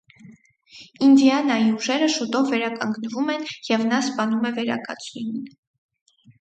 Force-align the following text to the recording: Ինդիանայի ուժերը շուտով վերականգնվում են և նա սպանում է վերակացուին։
Ինդիանայի 1.07 1.67
ուժերը 1.81 2.07
շուտով 2.15 2.49
վերականգնվում 2.55 3.31
են 3.37 3.47
և 3.71 3.87
նա 3.93 4.03
սպանում 4.09 4.51
է 4.53 4.57
վերակացուին։ 4.59 5.41